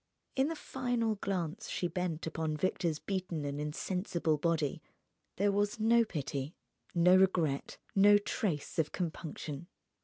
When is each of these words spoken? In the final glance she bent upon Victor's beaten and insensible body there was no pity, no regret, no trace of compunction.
In 0.35 0.47
the 0.47 0.55
final 0.55 1.13
glance 1.13 1.69
she 1.69 1.87
bent 1.87 2.25
upon 2.25 2.57
Victor's 2.57 2.97
beaten 2.97 3.45
and 3.45 3.61
insensible 3.61 4.35
body 4.35 4.81
there 5.35 5.51
was 5.51 5.79
no 5.79 6.03
pity, 6.05 6.55
no 6.95 7.15
regret, 7.15 7.77
no 7.93 8.17
trace 8.17 8.79
of 8.79 8.91
compunction. 8.91 9.67